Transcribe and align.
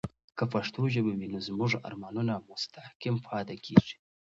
که 0.37 0.43
پښتو 0.53 0.81
ژبه 0.93 1.13
وي، 1.17 1.27
نو 1.33 1.39
زموږ 1.47 1.71
ارمانونه 1.87 2.33
مستحکم 2.49 3.15
پاتې 3.27 3.55
کیږي. 3.65 3.95